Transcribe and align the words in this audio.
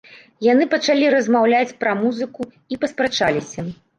Яны 0.45 0.65
пачалі 0.71 1.11
размаўляць 1.15 1.77
пра 1.85 1.93
музыку 2.01 2.49
і 2.75 2.79
паспрачаліся. 2.87 3.67